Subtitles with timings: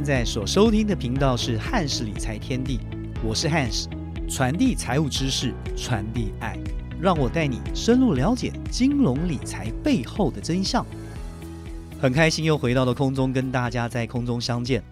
[0.00, 2.80] 现在所收听的频道是汉氏理财天地，
[3.22, 3.86] 我是汉氏，
[4.30, 6.58] 传递财务知识，传递爱，
[6.98, 10.86] 让我带你深入了解金融理财背后的真相。
[12.00, 14.82] 很开心又回到了空中，跟大家在空中相见。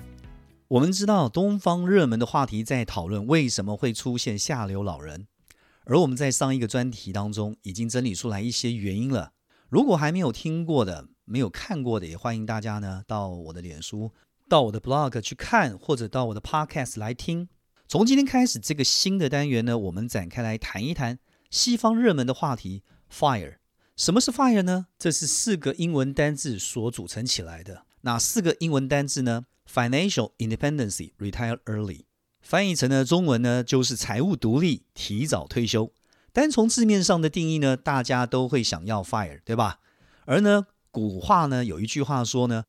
[0.69, 5.27] 我们知道东方热门的话题在讨论为什么会出现下流老人，
[5.86, 9.30] 而我们在上一个专题当中已经整理出来一些原因了。
[9.70, 14.12] 如果还没有听过的、没有看过的，也欢迎大家呢到我的脸书、
[14.48, 17.48] 到我的 blog 去看，或者到我的 podcast 来听。
[17.87, 21.19] 从今天开始，这个新的单元呢，我们展开来谈一谈
[21.51, 23.56] 西方热门的话题 fire。
[23.97, 24.87] 什么是 fire 呢？
[24.98, 27.83] 这是四个英文单字所组成起来的。
[28.03, 32.05] 哪四个英文单字呢？Financial independence, retire early，
[32.41, 35.92] 翻译成呢中文呢就是财务独立，提早退休。
[36.33, 39.81] 单从字面上的定义呢，大家都会想要 fire，对吧？
[40.27, 42.65] 而呢古话呢有一句话说呢，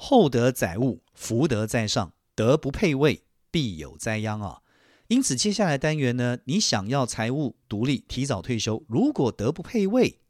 [0.00, 4.62] 厚德载物，福德在上，德不配位，必有灾殃啊。
[5.08, 10.20] 因此接下来单元呢，你想要财务独立，提早退休，如果德不配位，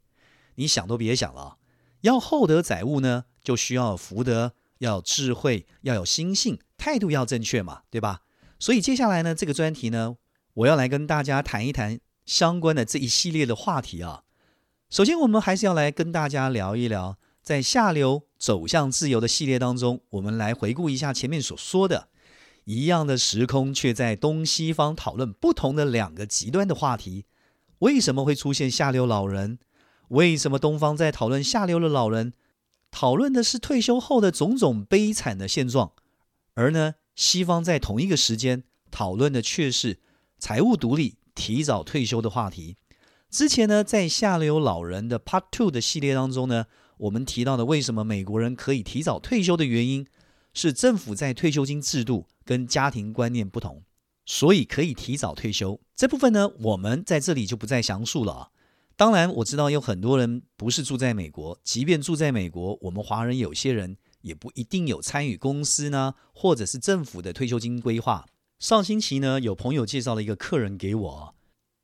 [0.55, 1.59] 你想都别想了。
[2.01, 4.55] 要厚德载物呢，就需要福德。
[4.79, 8.21] 要智慧，要有心性，态度要正确嘛，对吧？
[8.61, 10.19] 所以接下来呢，这个专题呢，
[10.55, 14.23] 我要来跟大家谈一谈相关的这一系列的话题啊。
[14.89, 22.09] 首先，我们还是要来跟大家聊一聊，在下流走向自由的系列当中，我们来回顾一下前面所说的，
[22.65, 27.27] 一样的时空却在东西方讨论不同的两个极端的话题。
[27.81, 29.59] 为什么会出现下流老人？
[30.09, 32.33] 为什么东方在讨论下流的老人？
[32.91, 35.93] 讨论的是退休后的种种悲惨的现状，
[36.55, 39.99] 而呢，西方在同一个时间讨论的却是
[40.39, 42.77] 财务独立、提早退休的话题。
[43.29, 46.65] 之前呢，在下流老人的 Part Two 的系列当中呢，
[46.99, 50.07] 我们提到的为什么美国人可以提早退休的原因，
[50.53, 53.83] 是政府在退休金制度跟家庭观念不同，
[54.27, 55.81] 所以可以提早退休。
[55.95, 58.51] 这部分呢，我们在这里就不再详述了。
[58.97, 68.27] 当然，我知道有很多人不是住在美国，即便住在美国，我们华人有些人也不一定有参与公司呢，或者是政府的退休金规划。
[68.59, 71.35] 上星期呢，有朋友介绍了一个客人给我，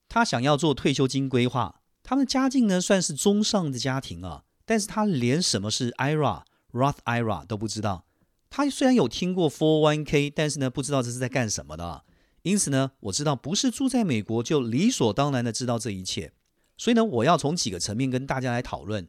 [0.09, 6.43] 他想要做退休金规划，他们家境呢算是中上的家庭啊，但是他连什么是 IRA、
[6.73, 8.05] Roth IRA 都不知道。
[8.51, 12.05] 他虽然有听过 401k，但是呢不知道这是在干什么的。
[12.43, 16.33] 因此呢，我知道不是住在美国就理所当然的知道这一切。
[16.77, 19.09] 所以呢，我要从几个层面跟大家来讨论，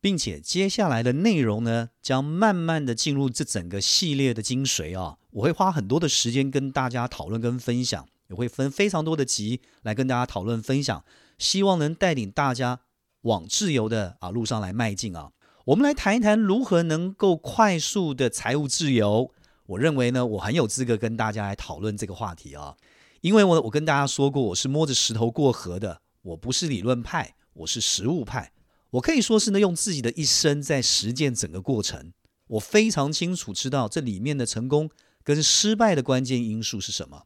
[0.00, 5.16] 并且接下来的内容呢，将慢慢的进入这整个系列的精髓啊。
[5.32, 11.04] 我会花很多的时间跟大家讨论跟分享，也会分非常多的集来跟大家讨论分享，
[11.36, 12.80] 希望能带领大家
[13.28, 15.30] 往自由的啊路上来迈进啊。
[15.66, 19.30] 我们来谈一谈如何能够快速的财务自由。
[19.66, 22.74] 我认为呢，我很有资格跟大家来讨论这个话题啊，
[23.20, 26.00] 因为我我跟大家说过，我是摸着石头过河的。
[26.22, 28.52] 我不是理论派，我是实物派。
[28.92, 32.12] 我可以说是呢，用自己的一生在实践整个过程。
[32.46, 34.88] 我非常清楚知道这里面的成功
[35.22, 37.24] 跟失败的关键因素是什么。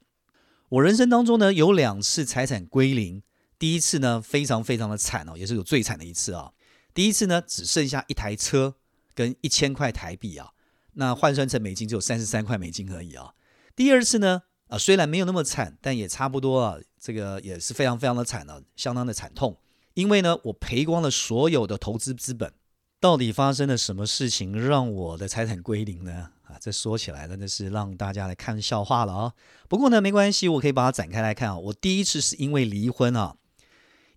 [0.68, 3.22] 我人生当中呢，有两次财产归零。
[3.62, 6.50] 第一次呢，非常非常的惨哦，也是有最惨的一次啊。
[6.92, 8.74] 第一次呢，只剩下一台车
[9.14, 10.50] 跟一千块台币啊，
[10.94, 13.34] 那换算成美金只有三十三块美金而已啊。
[13.76, 14.42] 第二次呢？
[14.66, 16.76] 啊，虽然没有那么惨，但也差不多啊。
[16.98, 19.56] 这个也是非常非常的惨了，相当的惨痛。
[19.94, 22.52] 因为呢，我赔光了所有的投资资本。
[22.98, 26.30] 到底发生了什么事情让我的财产归零呢？
[26.42, 29.32] 啊，这说起来真的是让大家来看笑话了啊。
[29.68, 31.56] 不过呢，没关系，我可以把它展开来看啊。
[31.56, 33.36] 我第一次是因为离婚啊，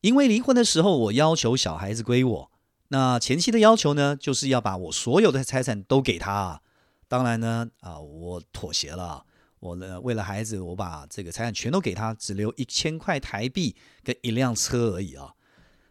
[0.06, 2.52] 因为离婚的时候我要求小孩子归我。
[2.90, 6.62] 那前期的要求呢，就是要把我所有的财产都给他。
[7.08, 9.26] 当然呢，啊，我妥协了。
[9.60, 15.34] 我呢，为了孩子，我把这个财产全都给他，只留一千块台币跟一辆车而已啊。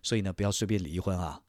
[0.00, 1.40] 所以呢，不要随便离婚啊。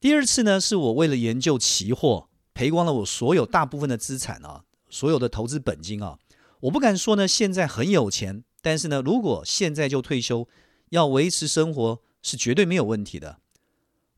[0.00, 6.18] 第二次呢，是我为了研究期货，赔光了我所有大部分的资产啊，所有的投资本金啊。
[6.62, 10.48] 我不敢说呢，现在很有钱，但是呢，如果现在就退休，
[10.88, 13.40] 要维持生活是绝对没有问题的。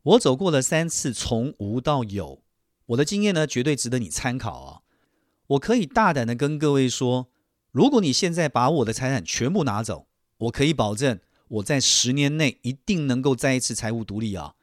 [0.03, 2.41] 我走过了三次从无到有，
[2.87, 4.81] 我的经验呢，绝对值得你参考啊。
[5.47, 7.29] 我可以大胆的跟各位说。
[7.71, 10.05] 如果你现在把我的财产全部拿走，
[10.39, 14.55] 我可以保证我在十年内一定能够再一次财务独立啊！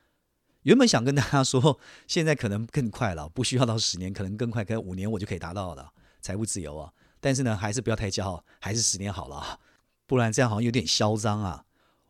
[0.64, 5.90] 原本想跟大家说，现在可能更快了，不需要到十年，可能更快，可能五年我就可以达到了
[6.20, 6.92] 财务自由啊！
[7.18, 9.58] 但是呢，还是不要太骄傲，还是十年好了，
[10.06, 11.64] 不然这样好像有点嚣张啊！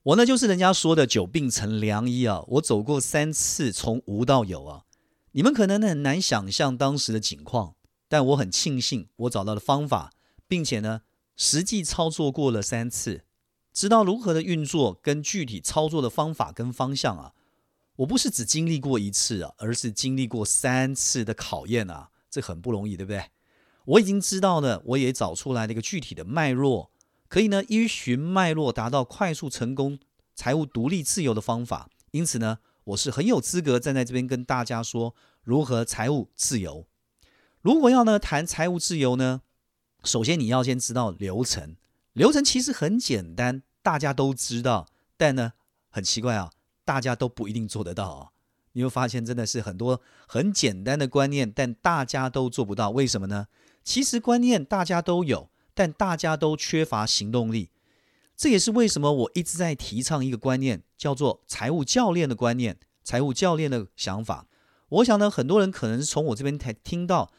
[0.08, 2.42] 我呢就是人家说的久病成良医啊！
[2.48, 4.84] 我走过三次从无到有啊！
[5.32, 7.74] 你们可能很难想象当时的景况，
[8.08, 10.14] 但我很庆幸我找到了方法，
[10.46, 11.02] 并且呢，
[11.36, 13.24] 实际操作过了三次，
[13.74, 17.34] 知道如何的运作跟具体操作的方法跟方向啊。
[17.96, 23.26] 我不是只经历过一次啊，而是经历过三次的考验啊，这很不容易，对不对？
[23.84, 26.90] 我已经知道呢，我也找出来了一个具体的脉络，
[27.28, 29.98] 可以呢依循脉络达到快速成功、
[30.34, 31.88] 财务独立自由的方法。
[32.10, 36.86] 因此呢，我是很有资格站在这边跟大家说如何财务自由。
[37.60, 39.42] 如果要呢谈财务自由呢，
[40.04, 41.76] 首先你要先知道流程，
[42.12, 44.86] 流程其实很简单，大家都知道，
[45.16, 45.52] 但呢
[45.90, 46.50] 很奇怪啊。
[46.84, 48.28] 大家都不一定做得到啊！
[48.72, 52.88] 你会发现，真的是很多很简单的观念，但大家都做不到。
[52.88, 53.48] 为什么呢？
[53.84, 57.70] 其实观念大家都有，但大家都缺乏行动力。
[58.36, 64.48] 这也是为什么我一直在提倡一个观念，叫做财务教练的观念，财务教练的想法。
[64.88, 67.30] 我想呢，很多人可能是从我这边才听到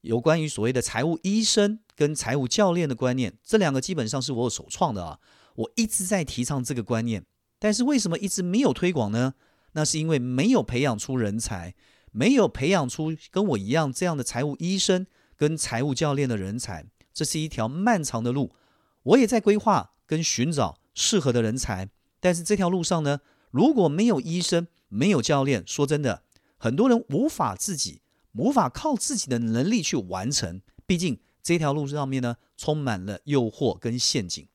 [0.00, 5.18] 有关于所谓的财务医生跟财务教练的观念，这两个基本上是我首创的啊！
[5.56, 7.26] 我一直在提倡这个观念。
[7.58, 9.34] 但是为什么一直没有推广呢？
[9.72, 11.74] 那是因为没有培养出人才，
[12.10, 15.06] 没有培养出跟我一样这样的财务医生
[15.36, 16.86] 跟财务教练的人才。
[17.12, 18.54] 这是一条漫长的路，
[19.02, 21.88] 我也在规划跟寻找适合的人才。
[22.20, 23.20] 但是这条路上呢，
[23.50, 26.22] 如果没有医生，没有教练，说真的，
[26.56, 30.62] 很多人无法自己，无法靠自己的能力去完成。
[30.86, 34.46] 毕竟这条路上面呢，充满了诱惑跟陷阱。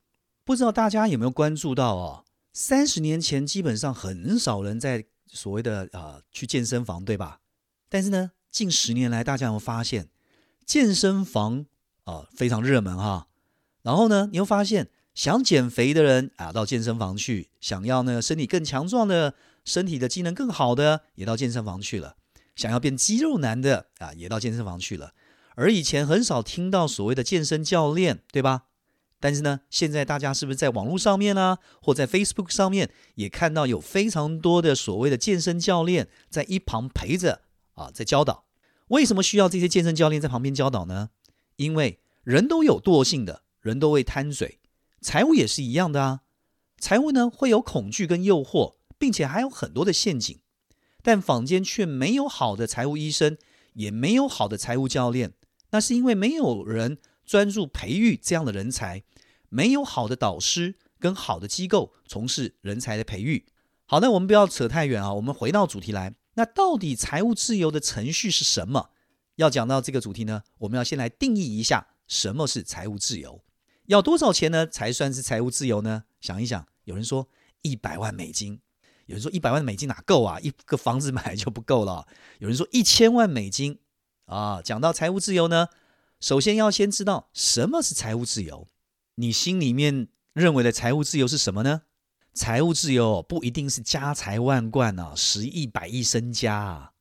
[0.45, 2.24] 不知道大家有没有关注到哦？
[2.53, 7.42] 三十年前，基本上很少人在所谓的啊去健身房，对吧？
[7.89, 10.10] 但是呢，近十年来，大家有发现
[10.65, 11.65] 健身房
[12.07, 13.27] 啊非常热门哈。
[13.83, 22.15] 然后呢，你会发现想减肥的人啊到健身房去，想要呢身体更强壮的、身体的机能更好的，也到健身房去了。
[22.56, 25.13] 想要变肌肉男的啊，也到健身房去了。
[25.56, 28.63] 而以前很少听到所谓的健身教练，对吧？
[29.19, 37.42] 但是呢，现在大家是不是在网络上面呢，或在 Facebook 上面也看到有非常多的所谓的健身教练在一旁陪着
[37.74, 38.45] 啊，在教导？
[38.89, 41.10] 为什么需要这些健身教练在旁边教导呢？
[41.57, 44.59] 因为人都有惰性的，人都会贪嘴，
[45.01, 46.21] 财务也是一样的啊。
[46.80, 50.39] 财务呢会有恐惧跟诱惑，并且还有很多的陷阱，
[51.04, 53.38] 但坊间却没有好的财务医生，
[53.74, 55.33] 也没有好的财务教练，
[55.71, 56.98] 那是因为没有人。
[57.27, 59.03] 专注培育这样的人才，
[59.50, 63.45] 没有好的导师跟好的机构从事人才的培育。
[63.86, 66.15] 好，那我们不要扯太远啊，我们回到主题来。
[66.36, 68.92] 那到底财务自由的程序是什么？
[69.38, 73.42] 要讲到这个主题呢，我们要先来定义一下什么是财务自由。
[73.86, 76.04] 要多少钱呢才算是财务自由呢？
[76.19, 77.30] 想一想，有人说
[77.62, 78.60] 一百万美金，
[79.06, 80.39] 有人说一百万美金哪够啊？
[80.42, 82.07] 一个房子买就不够了。
[82.39, 83.80] 有人说一千万美金
[84.25, 84.62] 啊。
[84.62, 85.69] 讲到财务自由呢？
[86.19, 88.68] 首先要先知道什么是财务自由。
[89.16, 91.84] 你心里面认为的财务自由是什么呢？
[92.34, 96.92] 财务自由不一定是家财万贯啊，十亿、百亿身家啊。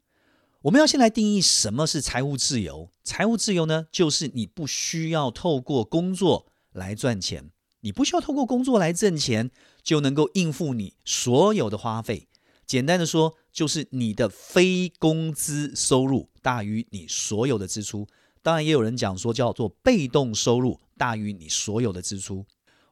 [0.66, 2.90] 我们要先来定义什么是财务自由。
[3.04, 9.52] 财务自由呢，就是你不需要透过工作来赚钱，你不需要透过工作来挣钱，
[9.84, 12.26] 就能够应付你所有的花费。
[12.66, 18.08] 简单的说，就是你的非工资收入大于你所有的支出。
[18.42, 22.44] 当然，也有人讲说叫做被动收入大于你所有的支出。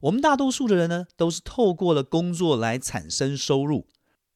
[0.02, 3.88] 我们大多数的人呢，都是透过了工作来产生收入，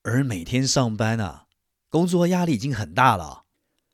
[0.03, 1.45] 而每天上班啊，
[1.89, 3.45] 工作压力已经很大了，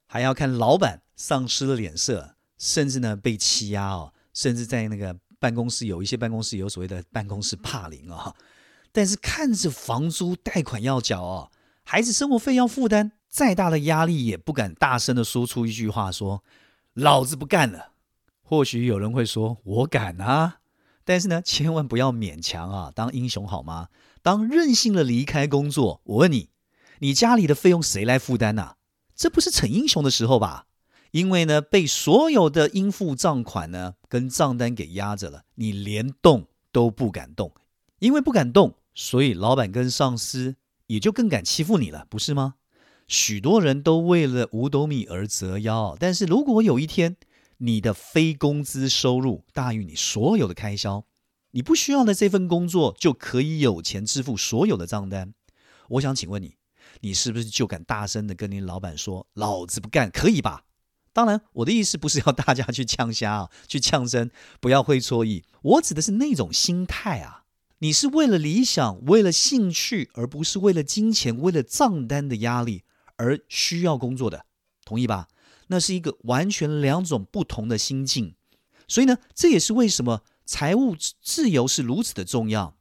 [0.06, 8.34] 还要看老板、丧失了脸色，甚至呢被欺压哦，甚至在那个办公室有一些办公室有所谓的办公室霸凌啊。
[8.92, 11.50] 但是看着房租、贷款要缴哦，
[11.84, 16.42] 孩子生活费要负担，再大的压力也不敢大声的说出一句话说。
[16.94, 17.90] 老子不干了。
[18.40, 20.58] 或许有人会说：“我敢啊！”
[21.04, 23.88] 但是呢，千万不要勉强啊，当英雄好吗？
[24.22, 26.50] 当任性的离开工作，我问你，
[27.04, 28.76] 你家里的费用谁来负担呢？
[29.14, 30.68] 这不是逞英雄的时候吧？
[31.10, 37.52] 因为呢，被所有的应付账款呢跟账单给压着了，你连动都不敢动。
[37.98, 40.56] 因为不敢动，所以老板跟上司
[40.86, 42.54] 也就更敢欺负你了，不是吗？
[43.06, 47.18] 许多人都为了五斗米而折腰，但是如果有一天
[47.58, 51.04] 你的非工资收入大于你所有的开销，
[51.50, 55.34] 你不需要的这份工作就可以有钱支付所有的账单。
[55.90, 56.56] 我想请问你，
[57.00, 60.10] 你是不是就敢大声的跟你老板说“老子不干”？
[60.12, 60.64] 可以吧？
[61.12, 65.44] 当然，我的意思不是要大家去呛虾啊，去呛声，不要会错意。
[65.62, 67.44] 我指的是那种心态啊。
[67.78, 72.84] 你是为了理想，为了兴趣，而不是为了金钱，为了账单的压力。
[73.16, 74.44] 而需要工作的，
[74.84, 75.28] 同意吧？
[75.68, 78.34] 那是一个完全两种不同的心境。
[78.88, 82.76] 所以呢，这也是为什么财务自由是如此的重要。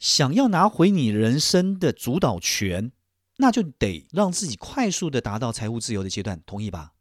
[0.00, 2.90] 想要拿回你人生的主导权，
[3.38, 6.92] 那就得让自己快速的达到财务自由的阶段，同意吧？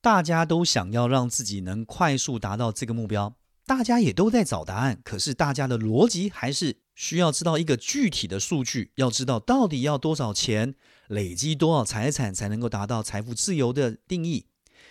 [0.00, 3.34] 大家都想要让自己能快速达到这个目标，
[3.66, 5.00] 大家也都在找答案。
[5.02, 10.74] 可是大家的逻辑还是需要知道一个具体的数据，要知道到底要多少钱，
[11.08, 14.46] 累积多少财产才能够达到财富自由的定义。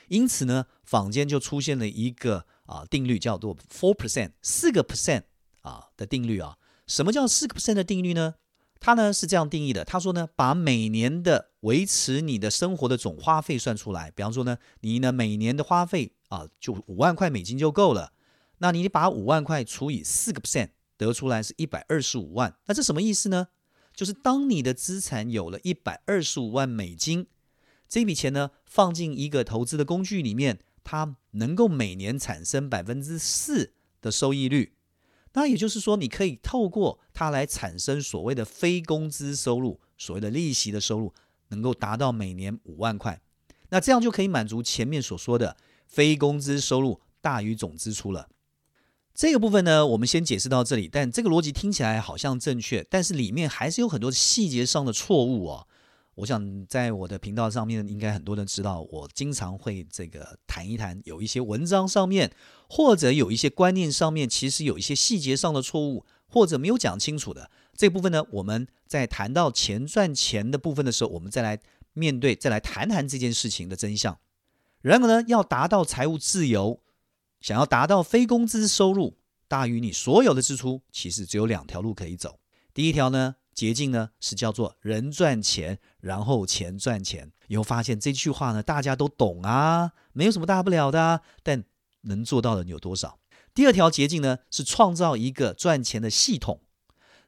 [0.10, 5.24] 因此呢，坊间就出现了一个啊定律，叫做 four percent 四个 percent
[5.62, 6.58] 啊的定律啊。
[6.88, 8.36] 什么叫四个 percent 的定律呢？
[8.80, 9.84] 他呢是这样定义的。
[9.84, 14.12] 他说呢，把每年的维持你的生活的总花费算出来。
[14.12, 18.14] 比方说呢，你呢每年的花费啊，就五万块美金就够了。
[18.60, 22.56] 那你把五万块除以四个 percent，得出来是一百二十五万。
[22.68, 23.48] 那这什么意思呢？
[23.94, 27.28] 就是当你的资产有了一百二十五万美金，
[27.88, 34.74] 这笔钱呢放进一个投资的工具里面，它能够每年产生百分之四的收益率。
[35.36, 41.14] 那也就是说，你可以透过它来产生所谓的非工资收入，所谓的利息的收入，
[41.50, 43.22] 能够达到每年五万块。
[43.70, 48.30] 那这样就可以满足前面所说的非工资收入大于总支出了。
[49.14, 50.90] 这个部分呢，我们先解释到这里。
[50.92, 55.68] 但这个逻辑听起来好像正确，但是里面还是有很多细节上的错误哦。
[56.16, 62.32] 我想在我的频道上面，应该很多人知道，我经常会这个谈一谈，有一些文章上面，
[62.70, 71.60] 或者有一些观念上面，其实有一些细节上的错误，或者没有讲清楚的这部分呢，我们在谈到钱赚钱的部分的时候，我们再来
[71.92, 74.18] 面对，再来谈谈这件事情的真相。
[74.82, 76.80] 然而呢，要达到财务自由，
[77.42, 79.18] 想要达到非工资收入
[79.50, 82.40] 大于你所有的支出，其实只有两条路可以走。
[82.74, 83.36] 第一条呢？
[83.56, 87.32] 捷径呢是叫做人赚钱，然后钱赚钱。
[87.48, 91.22] 以后发现这句话呢，大家都懂啊，没有什么大不了的。
[91.42, 91.64] 但
[92.02, 93.18] 能做到的有多少？
[93.54, 96.60] 第二条捷径呢是创造一个赚钱的系统。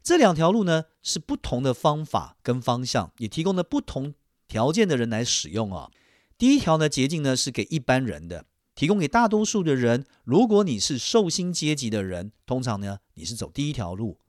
[0.04, 4.14] 这两条路呢是不同的方法跟方向，也提供了不同
[4.48, 5.90] 条件的人来使用啊。
[6.38, 10.06] 第一条呢捷径呢是给一般人的，提供给大多数的人。
[10.24, 14.20] 如果你是寿星阶级的人，通常呢你是走第一条路。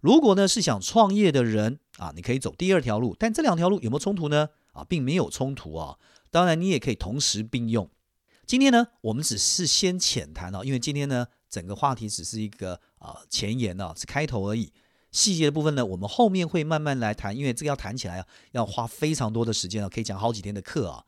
[0.00, 4.50] 如果呢是想创业的人啊，你可以走第二条路，但这两条路有没有冲突呢？
[4.72, 5.98] 啊，并没有冲突啊。
[6.30, 7.90] 当然，你也可以同时并用。
[8.46, 14.72] 今天呢，我们只是先浅谈啊，因为今天呢，整个话题只是一个啊前言啊，是开头而已。
[15.10, 21.04] 细节的部分呢，我们后面会慢慢来谈，因为这个要谈起来啊，要花非常多的时间啊，可以讲好几天的课啊。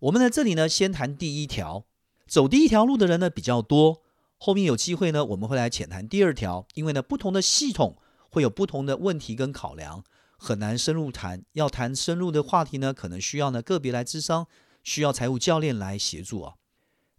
[0.00, 1.84] 我们在这里呢，先谈第一条，
[2.26, 4.02] 走第一条路的人呢比较多，
[4.38, 7.96] 后面有机会呢，我们会来浅谈第二条，因为呢，不同的系统。
[8.34, 10.02] 会有不同的问题跟考量，
[10.36, 11.44] 很难深入谈。
[11.52, 14.48] 要谈深入的话题呢，可能需要呢个别来咨商，
[14.82, 16.54] 需要财务教练来协助啊。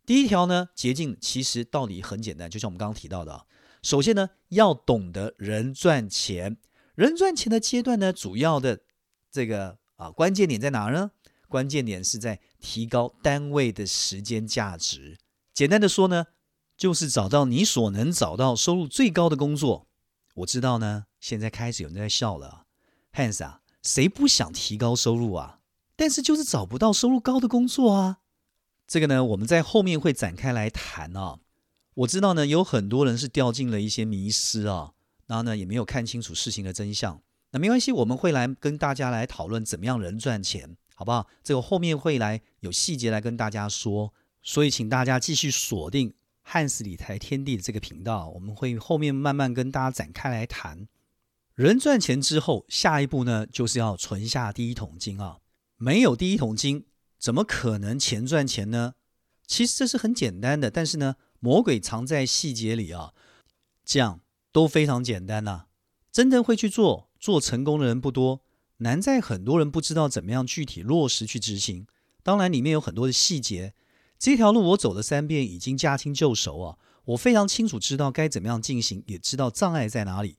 [0.05, 3.45] 第一条呢，捷径其实道理很简单，就像我们刚刚提到的，
[3.81, 6.57] 首先呢，要懂得人赚钱。
[6.95, 8.81] 人赚钱的阶段呢，主要的
[9.31, 11.11] 这个啊关键点在哪呢？
[11.47, 15.17] 关键点是在提高单位的时间价值。
[15.53, 16.25] 简单的说呢，
[16.75, 19.87] 就是找到你所能找到收入最高的工作。
[20.35, 22.65] 我知道呢，现在开始有人在笑了
[23.13, 25.59] ，Hans 啊，谁不想提高收入啊？
[25.95, 28.17] 但是就是找不到收入高的工作啊。
[28.85, 31.39] 这个呢，我们在后面会展开来谈啊。
[31.93, 34.91] 我知道呢，有很多人是掉进了一些迷失啊，
[35.27, 37.21] 然后呢，也没有看清楚事情的真相。
[37.51, 41.27] 那没关系，我们会来跟大家来讨论怎么样人赚钱，好不好？
[41.41, 44.13] 这个后面会来有细节来跟大家说，
[44.43, 46.13] 所以请大家继续锁定。
[46.47, 50.87] 汉斯理财天地的这个频道，我们会后面慢慢跟大家展开来谈。
[51.55, 55.39] 人赚钱之后，下一步呢，就是要存下第一桶金啊！
[55.77, 56.85] 没有第一桶金，
[57.17, 58.93] 怎么可能钱赚钱呢？
[59.47, 63.13] 其实这是很简单的，但是呢，魔鬼藏在细节里啊。
[63.83, 64.21] 这样
[64.51, 65.65] 都非常简单呐，
[66.11, 68.41] 真正会去做、做成功的人不多，
[68.77, 71.87] 难在很多人不知道怎么样具体落实去执行。
[72.21, 73.73] 当然，里面有很多的细节。
[74.17, 76.77] 这条路我走了三遍，已经驾轻就熟啊！
[77.05, 80.37] 我非常清楚知道该怎么样进行，也知道障碍在哪里。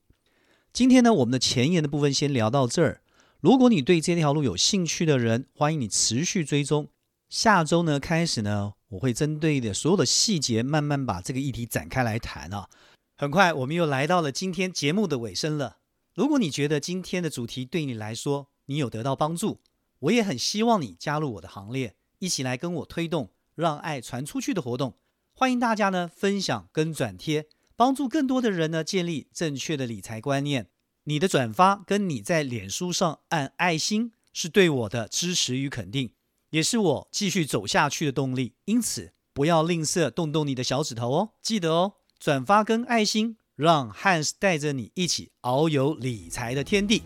[0.73, 3.01] 今天呢，我们的前沿的部分先聊到这儿。
[3.39, 6.89] 如果你对这条路有兴趣的人，欢迎你持续追踪。
[7.29, 12.67] 下周呢开始呢，我会针对的所有的细节，慢慢把这个议题展开来谈啊。
[13.15, 15.77] 很快，我们又来到了今天节目的尾声了。
[16.13, 19.61] 如果你觉得今天的主题对你来说，你有得到帮助，
[19.99, 23.29] 我也很希望你加入我的行列，一起来跟我推动。
[23.57, 24.99] 让爱传出去的活动，
[25.33, 30.67] 欢迎大家呢分享跟转贴，帮助更多的人呢建立正确的理财观念。
[31.05, 36.11] 你的转发跟你在脸书上按爱心，是对我的支持与肯定。
[36.51, 38.53] 也是我继续走下去的动力。
[38.65, 47.01] 因此，不要吝啬动动你的小指头哦，记得哦，转发跟爱心，让汉斯带着你一起遨游理财的天地。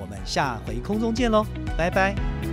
[0.00, 1.46] 我们下回空中见喽，
[1.78, 2.51] 拜拜。